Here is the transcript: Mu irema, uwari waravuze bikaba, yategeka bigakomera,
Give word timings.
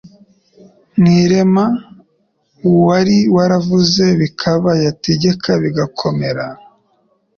Mu 0.99 1.09
irema, 1.23 1.65
uwari 2.69 3.17
waravuze 3.35 4.05
bikaba, 4.19 4.69
yategeka 4.85 5.49
bigakomera, 5.61 6.45